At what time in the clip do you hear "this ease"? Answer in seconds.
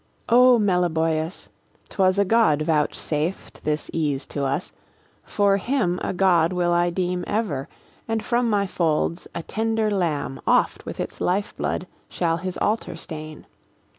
3.63-4.25